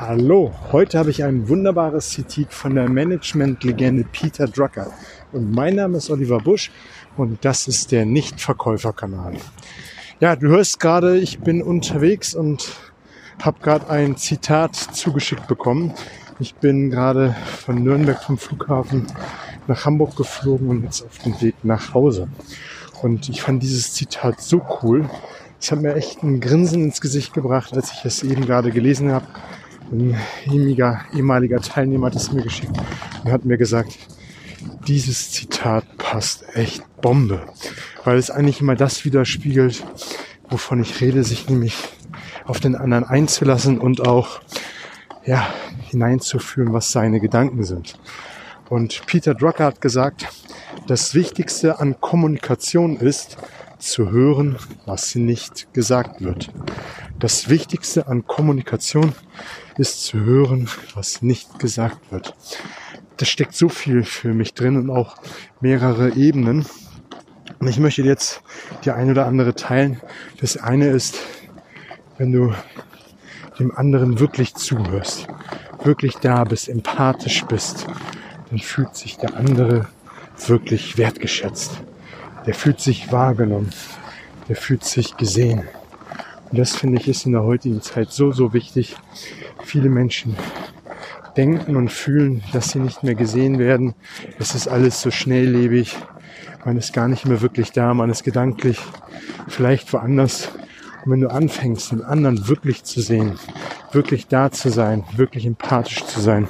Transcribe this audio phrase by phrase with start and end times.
[0.00, 4.90] Hallo, heute habe ich ein wunderbares Zitat von der Management-Legende Peter Drucker.
[5.30, 6.70] Und mein Name ist Oliver Busch
[7.18, 9.34] und das ist der Nichtverkäuferkanal.
[10.18, 12.66] Ja, du hörst gerade, ich bin unterwegs und
[13.42, 15.92] habe gerade ein Zitat zugeschickt bekommen.
[16.38, 17.36] Ich bin gerade
[17.66, 19.06] von Nürnberg vom Flughafen
[19.66, 22.28] nach Hamburg geflogen und jetzt auf dem Weg nach Hause.
[23.02, 25.10] Und ich fand dieses Zitat so cool.
[25.60, 29.12] Es hat mir echt ein Grinsen ins Gesicht gebracht, als ich es eben gerade gelesen
[29.12, 29.26] habe
[29.92, 30.16] ein
[30.46, 32.76] ehemaliger, ehemaliger Teilnehmer hat es mir geschickt
[33.24, 33.98] und hat mir gesagt,
[34.86, 37.42] dieses Zitat passt echt Bombe,
[38.04, 39.84] weil es eigentlich immer das widerspiegelt,
[40.48, 41.76] wovon ich rede, sich nämlich
[42.44, 44.40] auf den anderen einzulassen und auch
[45.24, 45.46] ja,
[45.88, 47.98] hineinzuführen, was seine Gedanken sind.
[48.68, 50.28] Und Peter Drucker hat gesagt,
[50.86, 53.36] das Wichtigste an Kommunikation ist,
[53.80, 56.50] zu hören, was nicht gesagt wird.
[57.20, 59.12] Das Wichtigste an Kommunikation
[59.76, 62.34] ist zu hören, was nicht gesagt wird.
[63.18, 65.16] Da steckt so viel für mich drin und auch
[65.60, 66.64] mehrere Ebenen.
[67.58, 68.40] Und ich möchte jetzt
[68.86, 70.00] die ein oder andere teilen.
[70.40, 71.18] Das eine ist,
[72.16, 72.54] wenn du
[73.58, 75.26] dem anderen wirklich zuhörst,
[75.84, 77.86] wirklich da bist, empathisch bist,
[78.48, 79.88] dann fühlt sich der andere
[80.46, 81.82] wirklich wertgeschätzt.
[82.46, 83.74] Der fühlt sich wahrgenommen.
[84.48, 85.68] Der fühlt sich gesehen.
[86.50, 88.96] Und das finde ich ist in der heutigen Zeit so, so wichtig.
[89.62, 90.36] Viele Menschen
[91.36, 93.94] denken und fühlen, dass sie nicht mehr gesehen werden.
[94.38, 95.96] Es ist alles so schnelllebig.
[96.64, 97.94] Man ist gar nicht mehr wirklich da.
[97.94, 98.78] Man ist gedanklich
[99.48, 100.48] vielleicht woanders.
[101.04, 103.38] Und wenn du anfängst, den anderen wirklich zu sehen,
[103.92, 106.48] wirklich da zu sein, wirklich empathisch zu sein,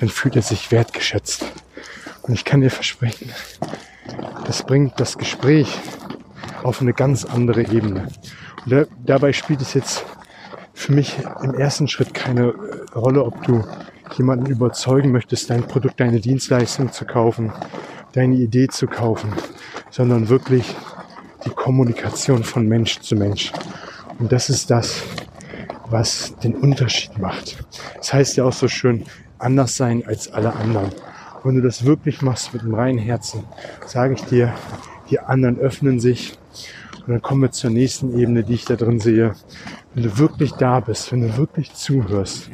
[0.00, 1.46] dann fühlt er sich wertgeschätzt.
[2.22, 3.30] Und ich kann dir versprechen,
[4.44, 5.78] das bringt das Gespräch
[6.62, 8.08] auf eine ganz andere Ebene.
[8.66, 10.04] Da, dabei spielt es jetzt
[10.74, 12.54] für mich im ersten Schritt keine
[12.94, 13.64] Rolle, ob du
[14.16, 17.52] jemanden überzeugen möchtest, dein Produkt, deine Dienstleistung zu kaufen,
[18.12, 19.32] deine Idee zu kaufen,
[19.90, 20.74] sondern wirklich
[21.44, 23.52] die Kommunikation von Mensch zu Mensch.
[24.18, 25.02] Und das ist das,
[25.88, 27.64] was den Unterschied macht.
[27.96, 29.04] Das heißt ja auch so schön,
[29.38, 30.90] anders sein als alle anderen.
[31.44, 33.44] wenn du das wirklich machst mit einem reinen Herzen,
[33.86, 34.52] sage ich dir,
[35.10, 36.36] die anderen öffnen sich
[37.06, 39.34] und dann kommen wir zur nächsten Ebene, die ich da drin sehe.
[39.94, 42.50] Wenn du wirklich da bist, wenn du wirklich zuhörst,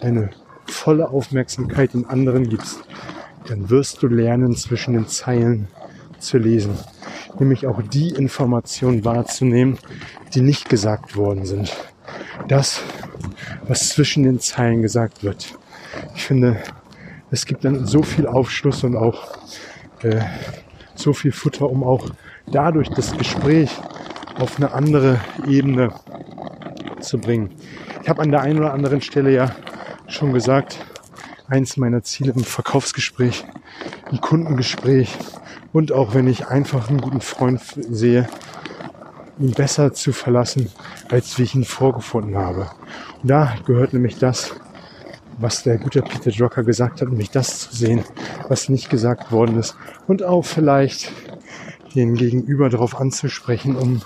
[0.00, 0.30] deine
[0.66, 2.80] volle Aufmerksamkeit den anderen gibst,
[3.48, 5.68] dann wirst du lernen, zwischen den Zeilen
[6.18, 6.78] zu lesen.
[7.38, 9.78] Nämlich auch die Informationen wahrzunehmen,
[10.34, 11.74] die nicht gesagt worden sind.
[12.48, 12.82] Das,
[13.66, 15.58] was zwischen den Zeilen gesagt wird.
[16.14, 16.58] Ich finde,
[17.30, 19.38] es gibt dann so viel Aufschluss und auch
[20.02, 20.20] äh,
[20.94, 22.08] so viel Futter, um auch
[22.46, 23.70] dadurch das Gespräch
[24.38, 25.92] auf eine andere Ebene
[27.00, 27.50] zu bringen.
[28.02, 29.54] Ich habe an der einen oder anderen Stelle ja
[30.08, 30.78] schon gesagt,
[31.48, 33.44] eins meiner Ziele im Verkaufsgespräch,
[34.10, 35.16] im Kundengespräch
[35.72, 38.28] und auch wenn ich einfach einen guten Freund sehe,
[39.38, 40.70] ihn besser zu verlassen,
[41.10, 42.70] als wie ich ihn vorgefunden habe.
[43.22, 44.54] Und da gehört nämlich das,
[45.38, 48.04] was der gute Peter Drucker gesagt hat, nämlich das zu sehen,
[48.48, 49.76] was nicht gesagt worden ist.
[50.06, 51.12] Und auch vielleicht
[51.94, 54.02] den Gegenüber darauf anzusprechen, um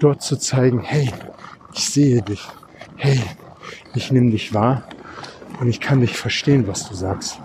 [0.00, 1.10] dort zu zeigen, hey,
[1.74, 2.46] ich sehe dich.
[2.96, 3.20] Hey,
[3.94, 4.84] ich nehme dich wahr
[5.60, 7.38] und ich kann dich verstehen, was du sagst.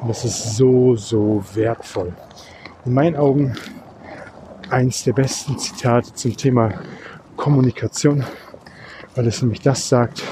[0.00, 2.12] Und das ist so, so wertvoll.
[2.84, 3.54] In meinen Augen
[4.70, 6.72] eins der besten Zitate zum Thema
[7.36, 8.24] Kommunikation,
[9.14, 10.22] weil es nämlich das sagt,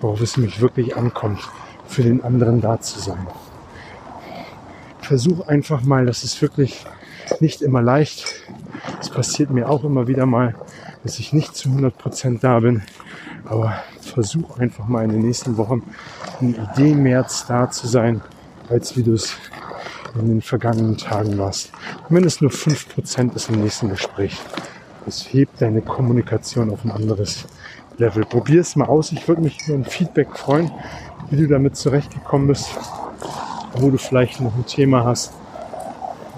[0.00, 1.40] worauf es nämlich wirklich ankommt,
[1.86, 3.26] für den anderen da zu sein.
[5.00, 6.84] Versuch einfach mal, das ist wirklich
[7.40, 8.26] nicht immer leicht.
[9.00, 10.54] Es passiert mir auch immer wieder mal,
[11.02, 12.82] dass ich nicht zu 100% da bin.
[13.44, 15.82] Aber versuch einfach mal in den nächsten Wochen
[16.40, 18.20] in Ideenmärz da zu sein,
[18.68, 19.34] als wie du es
[20.18, 21.72] in den vergangenen Tagen warst.
[22.10, 24.38] Es nur 5% ist im nächsten Gespräch.
[25.06, 27.46] Das hebt deine Kommunikation auf ein anderes
[28.00, 28.24] Level.
[28.24, 29.12] Probier es mal aus.
[29.12, 30.72] Ich würde mich über ein Feedback freuen,
[31.30, 32.70] wie du damit zurechtgekommen bist,
[33.74, 35.32] wo du vielleicht noch ein Thema hast,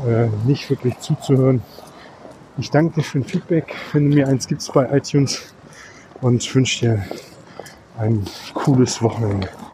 [0.07, 1.63] äh, nicht wirklich zuzuhören.
[2.59, 5.55] Ich danke dir für ein Feedback, wenn du mir eins gibst bei iTunes
[6.21, 7.05] und wünsche dir
[7.99, 9.49] ein cooles Wochenende.